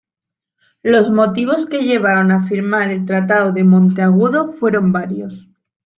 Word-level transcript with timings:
Los 0.81 1.11
motivos 1.11 1.67
que 1.67 1.83
llevaron 1.83 2.31
a 2.31 2.43
firmar 2.47 2.89
el 2.89 3.05
tratado 3.05 3.51
de 3.51 3.63
Monteagudo 3.63 4.51
fueron 4.51 4.91
varios. 4.91 5.47